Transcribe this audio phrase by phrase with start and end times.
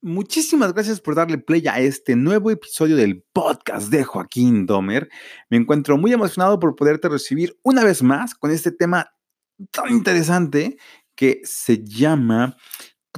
[0.00, 5.08] Muchísimas gracias por darle play a este nuevo episodio del podcast de Joaquín Domer.
[5.50, 9.10] Me encuentro muy emocionado por poderte recibir una vez más con este tema
[9.72, 10.78] tan interesante
[11.16, 12.56] que se llama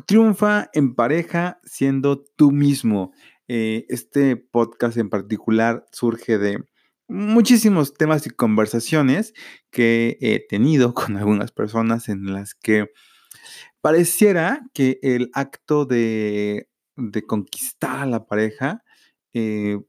[0.07, 3.13] Triunfa en pareja siendo tú mismo.
[3.47, 6.65] Eh, este podcast en particular surge de
[7.09, 9.35] muchísimos temas y conversaciones
[9.71, 12.91] que he tenido con algunas personas en las que
[13.83, 16.70] pareciera que el acto de
[17.01, 18.85] de conquistar a la pareja,
[19.33, 19.81] eh,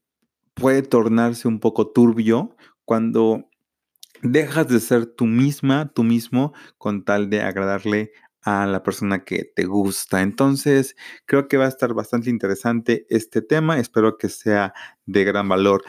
[0.54, 3.50] puede tornarse un poco turbio cuando
[4.22, 8.12] dejas de ser tú misma, tú mismo, con tal de agradarle
[8.42, 10.22] a la persona que te gusta.
[10.22, 13.80] Entonces, creo que va a estar bastante interesante este tema.
[13.80, 14.74] Espero que sea
[15.06, 15.84] de gran valor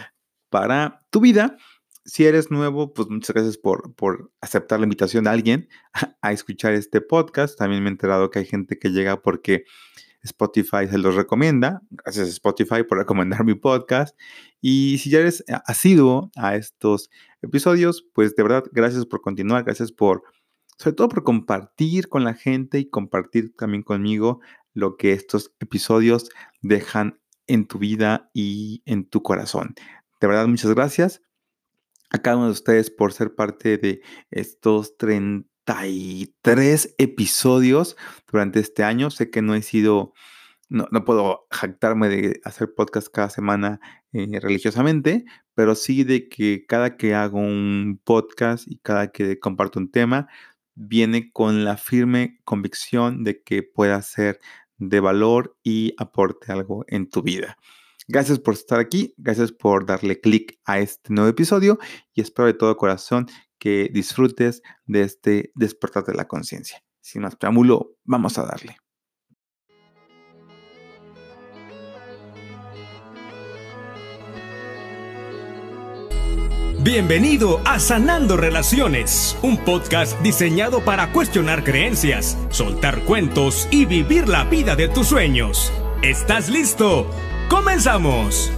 [0.51, 1.57] para tu vida.
[2.05, 6.33] Si eres nuevo, pues muchas gracias por, por aceptar la invitación de alguien a, a
[6.33, 7.59] escuchar este podcast.
[7.59, 9.65] También me he enterado que hay gente que llega porque
[10.23, 11.83] Spotify se los recomienda.
[11.91, 14.19] Gracias Spotify por recomendar mi podcast.
[14.61, 17.11] Y si ya eres asiduo a estos
[17.43, 20.23] episodios, pues de verdad, gracias por continuar, gracias por,
[20.79, 24.41] sobre todo por compartir con la gente y compartir también conmigo
[24.75, 26.31] lo que estos episodios
[26.61, 29.75] dejan en tu vida y en tu corazón.
[30.21, 31.21] De verdad, muchas gracias
[32.11, 35.52] a cada uno de ustedes por ser parte de estos 30
[36.43, 37.97] tres episodios
[38.31, 39.11] durante este año.
[39.11, 40.13] Sé que no he sido,
[40.69, 43.81] no, puedo jactarme de hacer podcast cada semana
[44.13, 45.25] eh, religiosamente,
[45.55, 50.29] pero sí de que cada que hago un podcast y cada que comparto un tema,
[50.75, 54.41] viene con la firme convicción de que pueda ser
[54.79, 57.57] de valor y aporte algo en tu vida.
[58.13, 61.79] Gracias por estar aquí, gracias por darle clic a este nuevo episodio
[62.13, 63.27] y espero de todo corazón
[63.59, 66.85] que disfrutes de este despertar de la conciencia.
[67.01, 68.77] Sin más preámbulo, vamos a darle.
[76.81, 84.45] Bienvenido a Sanando Relaciones, un podcast diseñado para cuestionar creencias, soltar cuentos y vivir la
[84.45, 85.73] vida de tus sueños.
[86.03, 87.09] ¿Estás listo?
[87.53, 88.51] ¡Comenzamos!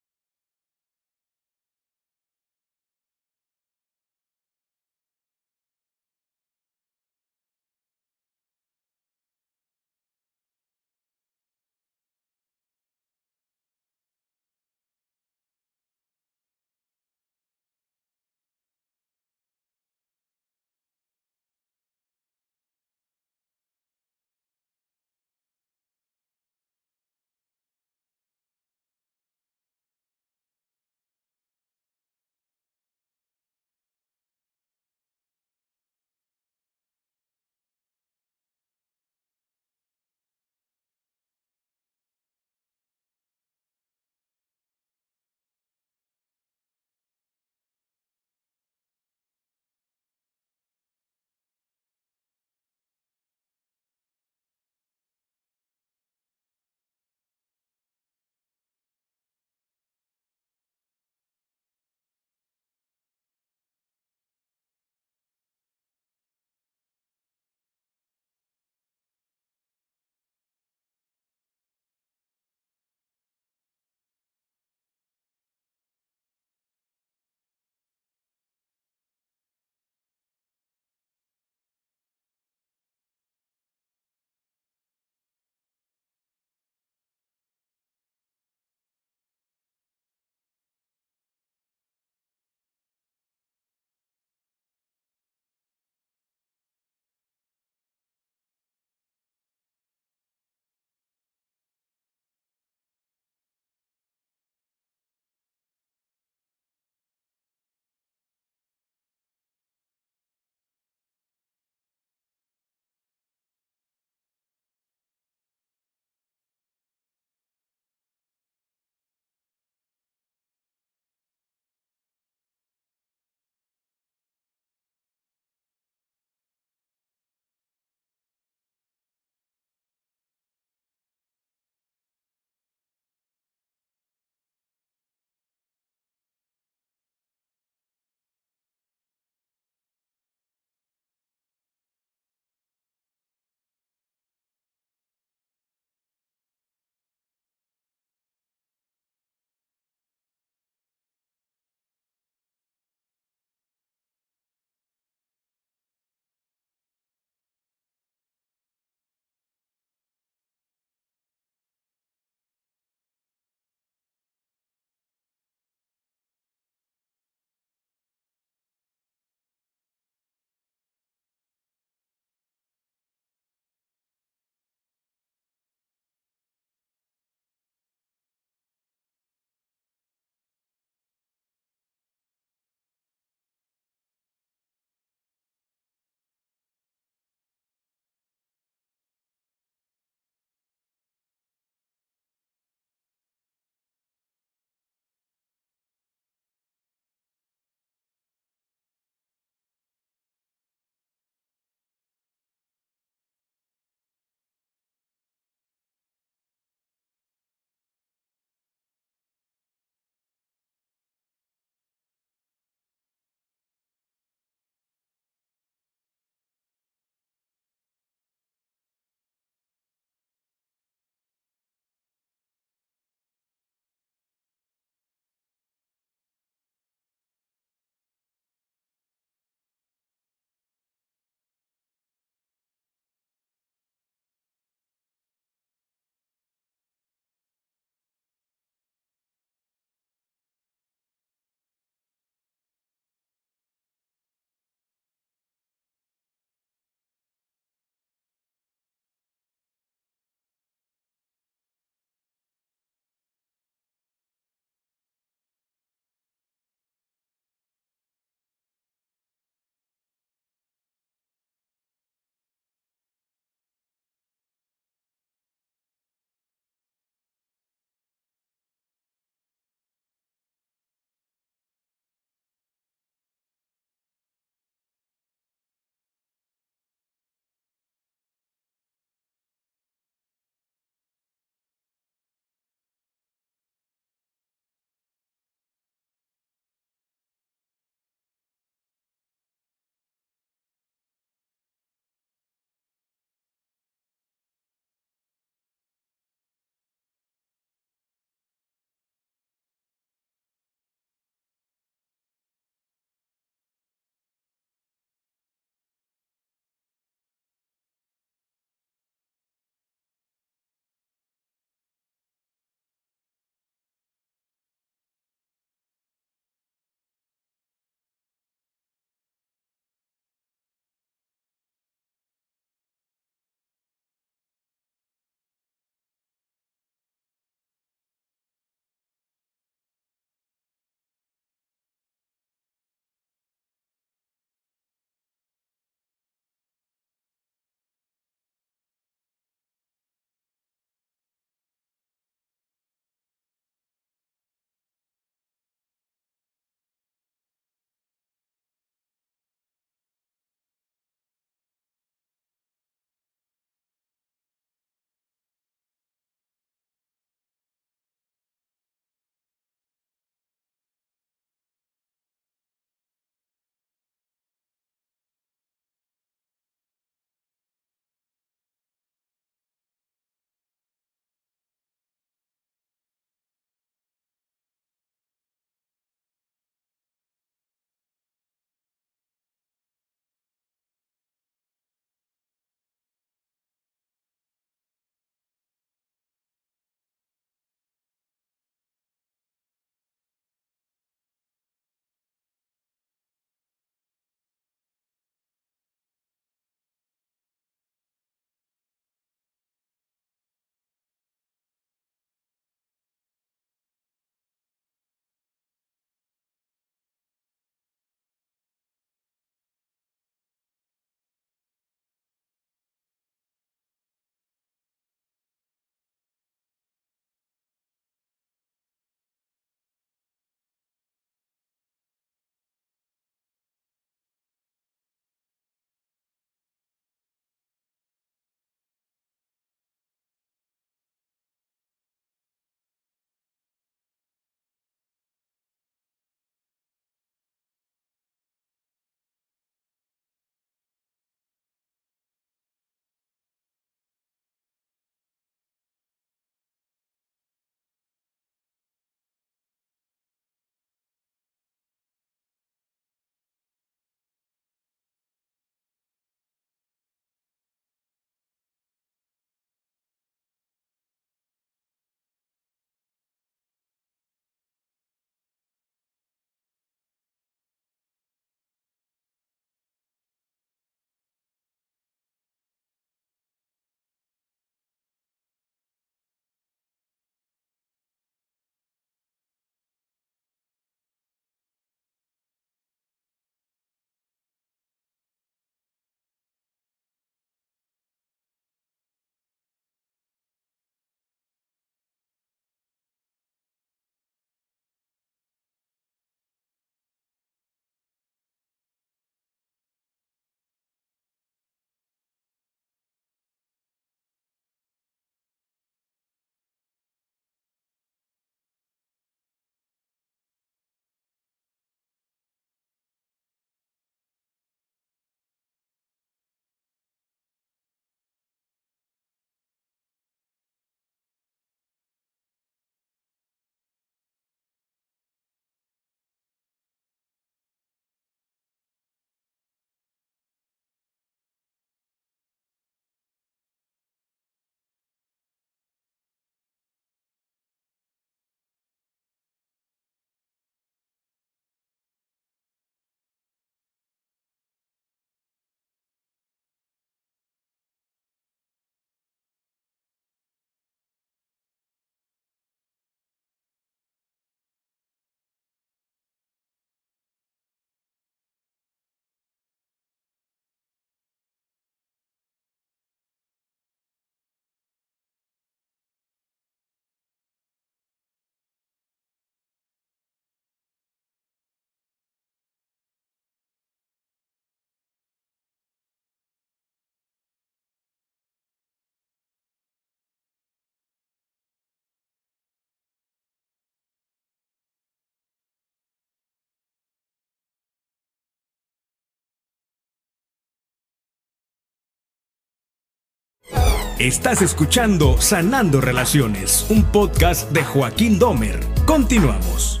[594.21, 598.79] Estás escuchando Sanando Relaciones, un podcast de Joaquín Domer.
[599.07, 600.00] Continuamos.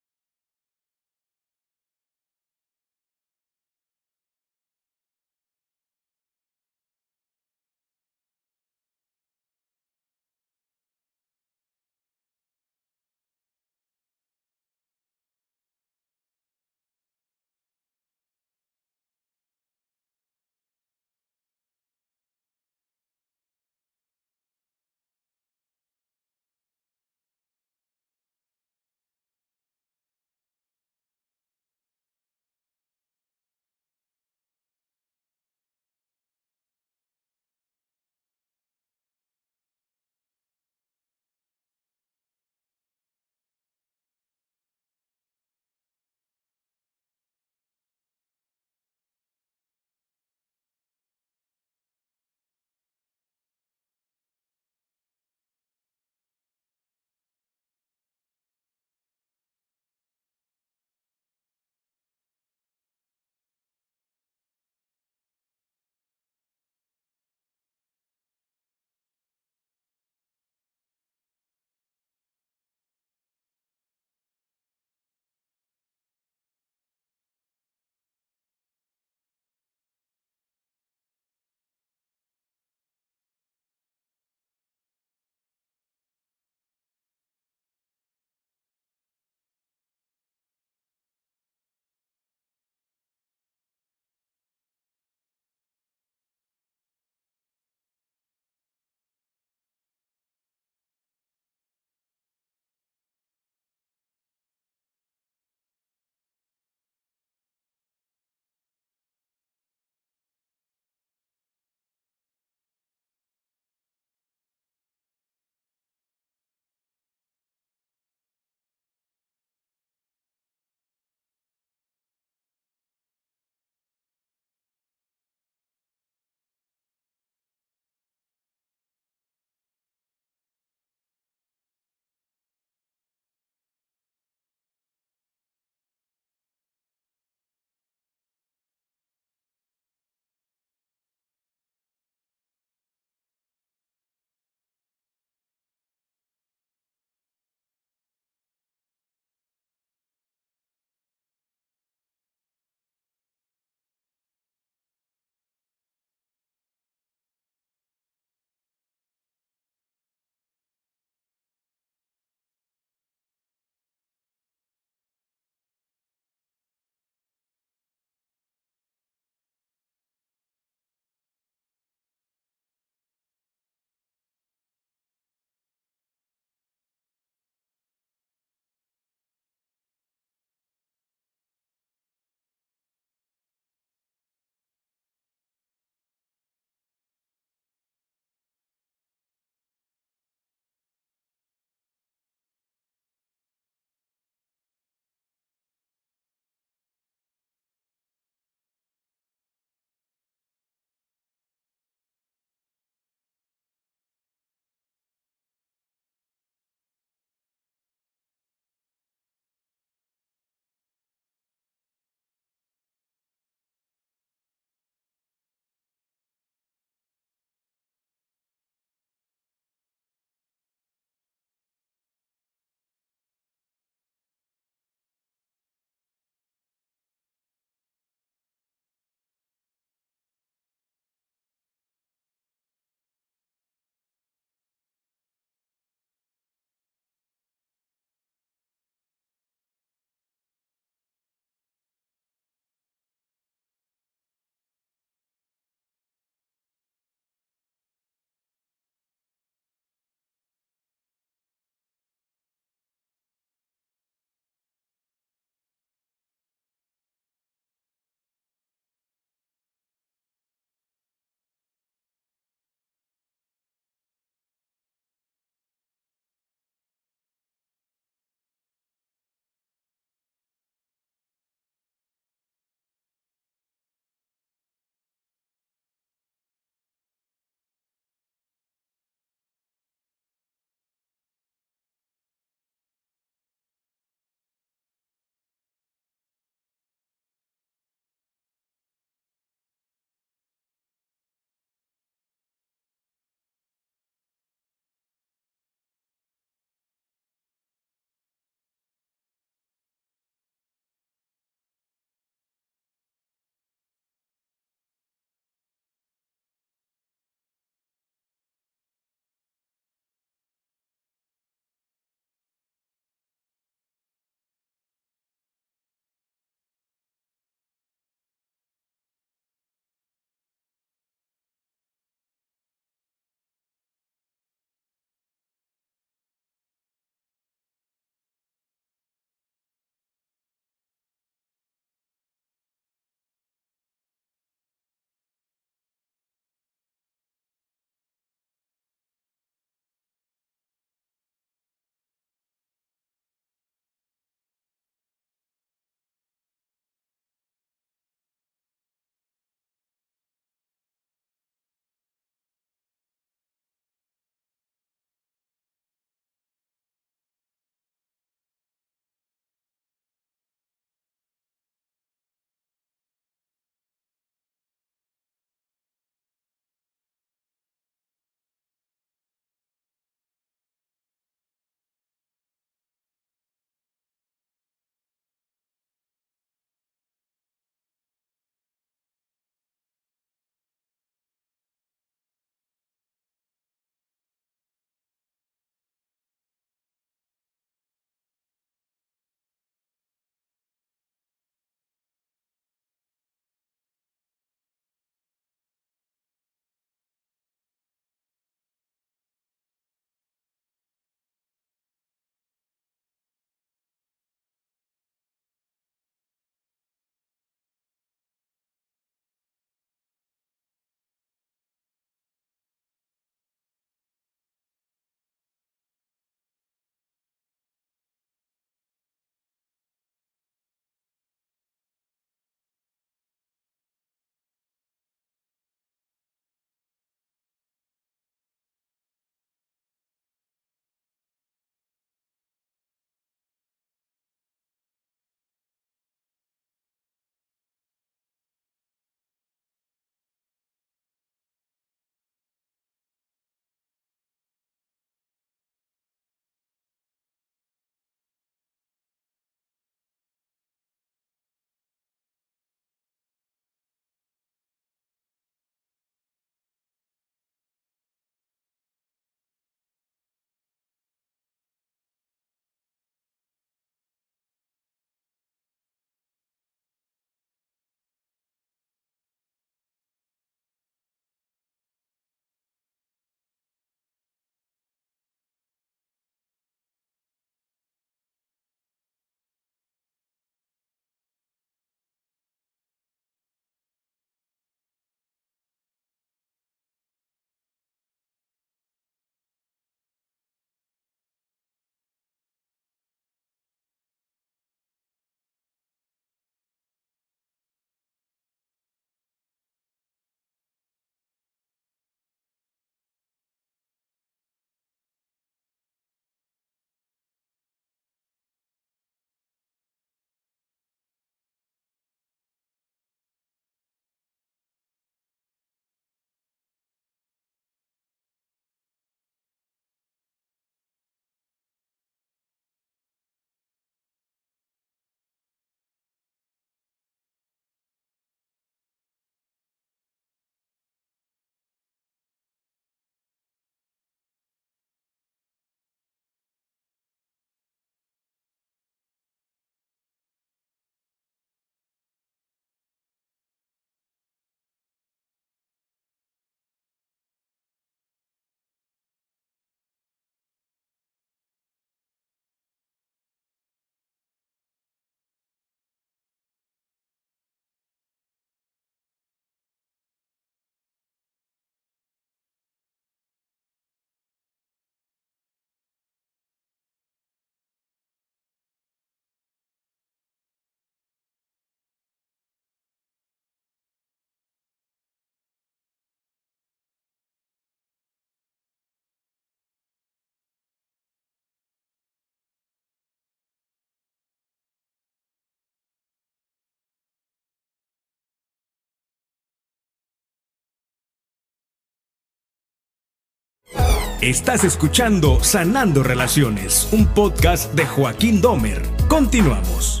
[594.22, 598.80] Estás escuchando Sanando Relaciones, un podcast de Joaquín Domer.
[599.08, 600.00] Continuamos.